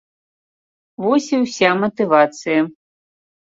[1.03, 2.59] Вось і ўся матывацыя.